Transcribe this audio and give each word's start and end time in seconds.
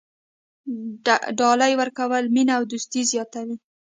ډالۍ 1.37 1.73
ورکول 1.81 2.23
مینه 2.35 2.53
او 2.57 2.63
دوستي 2.71 3.01
زیاتوي. 3.11 3.55